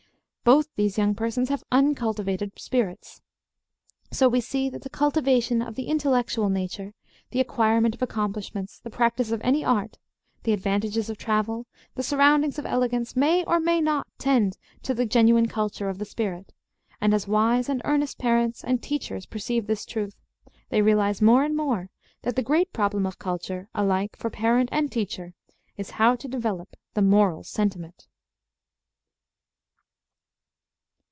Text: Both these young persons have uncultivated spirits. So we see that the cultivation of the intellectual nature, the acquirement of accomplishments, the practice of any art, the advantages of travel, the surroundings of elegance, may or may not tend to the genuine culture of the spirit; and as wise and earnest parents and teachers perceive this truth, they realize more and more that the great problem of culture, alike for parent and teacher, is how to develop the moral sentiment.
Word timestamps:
Both 0.43 0.73
these 0.75 0.97
young 0.97 1.13
persons 1.13 1.49
have 1.49 1.63
uncultivated 1.71 2.57
spirits. 2.59 3.21
So 4.11 4.27
we 4.27 4.41
see 4.41 4.69
that 4.71 4.81
the 4.81 4.89
cultivation 4.89 5.61
of 5.61 5.75
the 5.75 5.83
intellectual 5.87 6.49
nature, 6.49 6.95
the 7.29 7.39
acquirement 7.39 7.93
of 7.93 8.01
accomplishments, 8.01 8.79
the 8.79 8.89
practice 8.89 9.31
of 9.31 9.39
any 9.43 9.63
art, 9.63 9.99
the 10.41 10.51
advantages 10.51 11.11
of 11.11 11.17
travel, 11.19 11.67
the 11.93 12.01
surroundings 12.03 12.57
of 12.57 12.65
elegance, 12.65 13.15
may 13.15 13.45
or 13.45 13.59
may 13.59 13.79
not 13.81 14.07
tend 14.17 14.57
to 14.81 14.95
the 14.95 15.05
genuine 15.05 15.47
culture 15.47 15.89
of 15.89 15.99
the 15.99 16.05
spirit; 16.05 16.51
and 16.99 17.13
as 17.13 17.27
wise 17.27 17.69
and 17.69 17.81
earnest 17.85 18.17
parents 18.17 18.63
and 18.63 18.81
teachers 18.81 19.27
perceive 19.27 19.67
this 19.67 19.85
truth, 19.85 20.17
they 20.69 20.81
realize 20.81 21.21
more 21.21 21.43
and 21.43 21.55
more 21.55 21.91
that 22.23 22.35
the 22.35 22.43
great 22.43 22.73
problem 22.73 23.05
of 23.05 23.19
culture, 23.19 23.69
alike 23.75 24.17
for 24.17 24.31
parent 24.31 24.67
and 24.71 24.91
teacher, 24.91 25.35
is 25.77 25.91
how 25.91 26.15
to 26.15 26.27
develop 26.27 26.75
the 26.95 27.01
moral 27.01 27.43
sentiment. 27.43 28.07